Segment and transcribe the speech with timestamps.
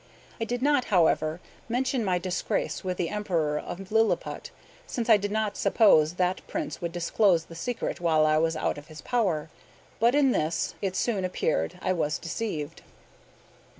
[0.39, 1.39] I did not, however,
[1.69, 4.49] mention my disgrace with the Emperor of Lilliput,
[4.87, 8.79] since I did not suppose that prince would disclose the secret while I was out
[8.79, 9.51] of his power.
[9.99, 12.81] But in this, it soon appeared, I was deceived.